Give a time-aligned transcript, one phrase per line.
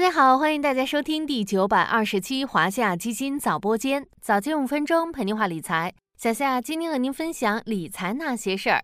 [0.00, 5.92] 大家好，欢迎大家收听第九百二十期华夏基金早播间，早间五分钟陪您话理财。
[6.16, 8.82] 小夏今天和您分享理财那些事儿。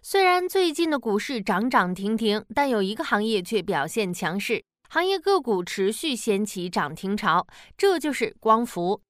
[0.00, 7.46] 虽然最近的股市涨涨停停，但有一个行业却表现强势，行业个股持续掀起涨停潮，
[7.76, 9.02] 这就是光伏。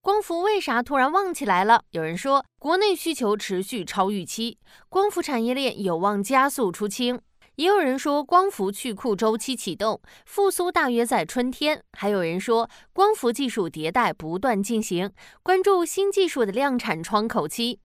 [0.00, 1.82] 光伏为啥突然旺起来了？
[1.90, 4.56] 有人说，国内需求持续超预期，
[4.88, 7.20] 光伏产业链有望加速出清。
[7.56, 11.82] 也有人说光伏去库周期启动，复苏大约在春天。
[11.92, 15.10] 还有人说光伏技术迭代不断进行，
[15.42, 17.78] 关注新技术的量产窗口期。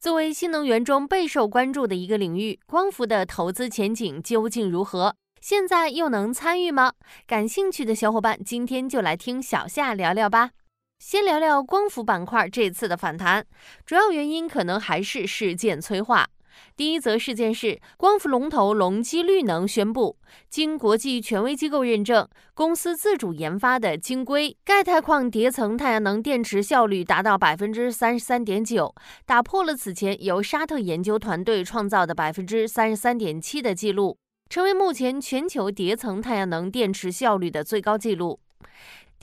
[0.00, 5.14] 作为新能源中备受关注的一个领域，光伏的投资前景究竟如何？
[5.40, 6.94] 现在又能参与吗？
[7.26, 10.50] 感兴趣的小伙伴，今天就来听小夏聊聊吧。
[10.98, 13.46] 先聊聊光伏板块这次的反弹，
[13.86, 16.28] 主要原因可能还是事件催化。
[16.76, 20.16] 第一则事件是，光伏龙头隆基绿能宣布，
[20.48, 34.16] 经国际权威机构认证，公司自主研发的晶硅钙钛矿叠层太阳能电池效率达到百分之三十三点九，打破了此前由沙特研究团队创造的百分之三十三点七的记录，
[34.48, 38.40] 成为目前全球叠层太阳能电池效率的最高纪录。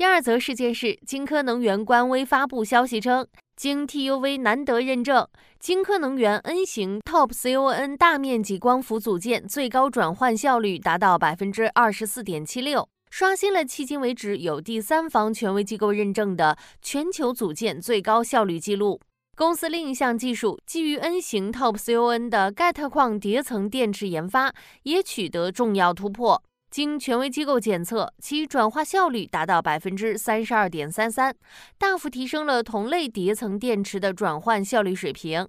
[0.01, 3.27] 第二则事件是，金科能源官微发布消息称。
[3.55, 5.27] 经 TUV 难得认证，
[5.59, 18.99] 金科能源 N 型 TOPCON 大面积光伏组件最高转换效率达到百分之二十四点七六，刷新了迄今为止有第三方权威机构认证的全球组件最高效率记录。
[19.35, 26.41] 公司另一项技术基于 N 型 TOPCON 的钙钛矿叠层电池研发也取得重要突破。
[26.71, 31.35] 经权威机构检测，其转化效率达到百分之三十二点三三，
[31.77, 35.45] 大幅提升了同类叠层电池的转换效率水平。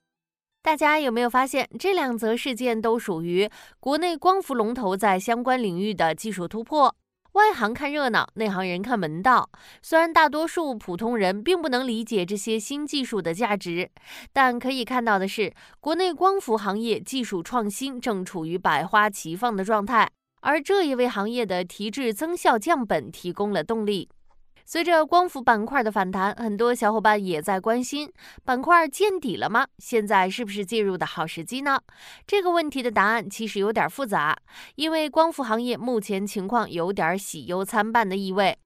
[0.64, 6.92] 大家有没有发现，这两则事件都属于国内光伏龙头在相关领域的技术突破？
[7.34, 9.48] 外行看热闹，内行人看门道。
[9.80, 13.88] 虽然大多数普通人并不能理解这些新技术的价值，
[14.32, 20.10] 但可以看到的是，国内光伏行业技术创新正处于百花齐放的状态。
[20.42, 24.08] 而这也为行业的提质增效降本提供了动力。
[24.64, 28.10] 随着光伏板块的反弹，很多小伙伴也在关心
[28.44, 29.66] 板块见底了吗？
[29.78, 31.80] 现在是不是介入的好时机呢？
[32.26, 34.38] 这个问题的答案其实有点复杂，
[34.76, 38.56] 因为光伏行业目前情况有点喜忧参半的意味。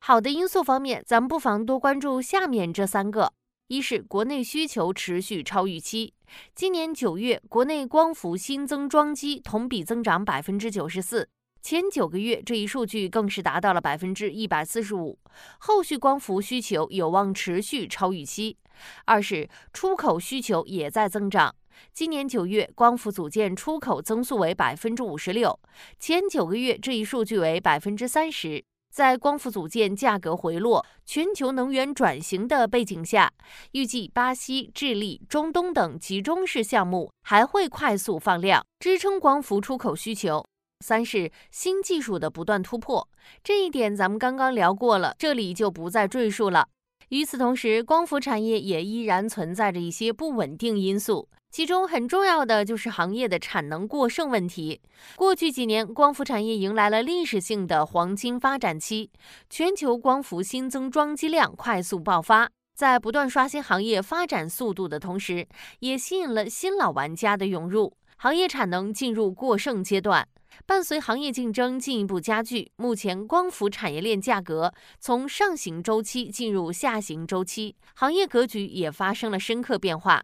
[0.00, 3.32] 好的因素方面，咱们不妨多关注下面这三个：
[3.72, 6.12] 一是国内需求持续超预期。
[6.54, 11.26] 今年九月，国内光伏新增装机同比增长百分之九十四，
[11.62, 15.18] 前九个月这一数据更是达到了百分之一百四十五。
[15.56, 18.58] 后续光伏需求有望持续超预期。
[19.06, 21.56] 二是出口需求也在增长，
[21.94, 25.58] 今年九月光伏组件出口增速为百分之五十六，
[25.98, 28.62] 前九个月这一数据为百分之三十。
[28.92, 33.32] 在光伏组件价格回落、全球能源转型的背景下，
[33.70, 40.44] 预计巴西、智利、中东等集中式项目还会快速放量，支撑光伏出口需求。
[40.84, 43.08] 三是新技术的不断突破，
[43.42, 46.68] 这一点咱们刚刚聊过了，这里就不再赘述了。
[47.08, 51.28] 与此同时，光伏产业也依然存在着一些不稳定因素。
[51.52, 54.80] 其中很重要的就是行业的产能过剩问题。
[55.16, 59.10] 过去几年，光伏产业迎来了历史性的黄金发展期，
[59.50, 65.46] 全球光伏新增装机量快速爆发，在不断刷新行业发展速度的同时，
[65.80, 70.26] 也吸引了新老玩家的涌入，行业产能进入过剩阶段。
[70.64, 80.22] 伴随行业竞争进一步加剧，目前光伏产业链价格从上行周期进入下行周期，行业格局也发生了深刻变化。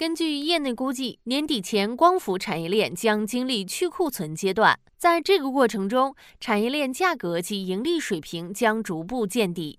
[0.00, 9.78] 根据业内估计，年底前光伏产业链将经历去库存阶段，在这个过程中，产业链价格及盈利水平将逐步见底。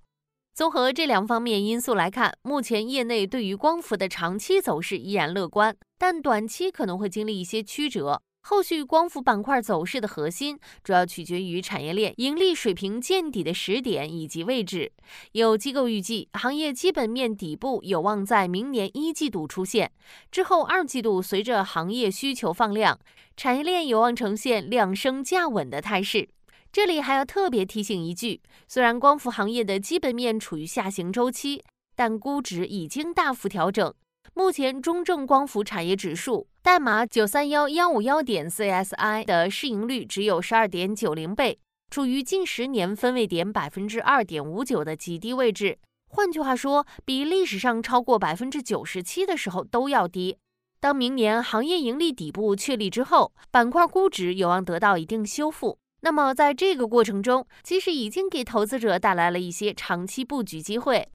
[0.53, 8.21] 综合这两方面因素来看，目前业内对于光伏的长期走势依然乐观，但短期可能会经历一些曲折。
[8.43, 14.91] 后续光伏板块走势的核心，主要取决于产业链盈利水平见底的时点以及位置。
[15.33, 19.91] 有机构预计，行业基本面底部有望在明年一季度出现，
[20.31, 22.99] 之后二季度随着行业需求放量，
[23.37, 26.27] 产业链有望呈现量升价稳的态势。
[26.71, 31.63] 这里还要特别提醒一句，虽然光伏行业的基本面处于下行周期，
[31.95, 33.93] 但估值已经大幅调整。
[34.33, 45.77] 目前中证光伏产业指数代码九三幺幺五幺点 CSI 的市盈率只有十二点九零倍，处于近十年分位点百分之二点五九的极低位置。
[46.07, 50.37] 换句话说，比历史上超过百分之九十七的时候都要低。
[50.79, 55.77] 当明年行业盈利底部确立之后，板块估值有望得到一定修复。
[56.03, 61.09] 那么在这个过程中，其实已经给投资者带来了一些长期布局机会。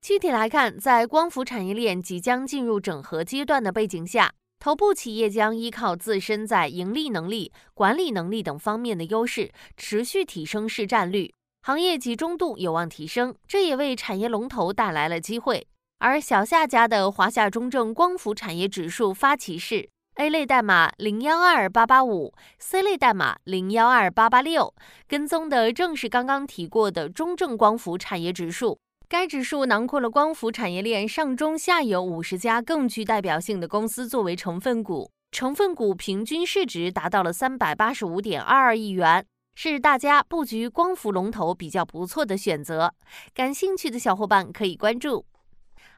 [0.00, 11.32] 具体来看，在光伏产业链即将进入整合阶段的背景下，头部企业将依靠自身在盈利能力、管理能力等方面的优势，持续提升市占率，
[11.62, 13.34] 行业集中度有望提升。
[13.46, 15.66] 这也为产业龙头带来了机会。
[15.98, 24.74] 而小夏家的华夏中证光伏产业指数发起是 A 类代码零幺二八八五，C 类代码零幺二八八六，
[25.06, 28.78] 跟踪的正是刚刚提过的中证光伏产业指数。
[29.10, 39.26] 该指数囊括了光伏产业链上中下游五十家更具代表性的公司作为成分股，成分股平均市值达到了三百八十五点二二亿元，
[39.56, 42.94] 是大家布局光伏龙头比较不错的选择。
[43.34, 45.26] 感兴趣的小伙伴可以关注。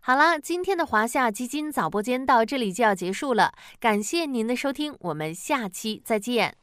[0.01, 6.57] 好了，今天的华夏基金早播间到这里就要结束了，感谢您的收听，我们下期再见。